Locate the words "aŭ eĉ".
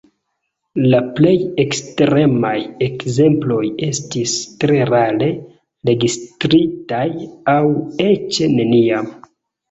7.53-8.41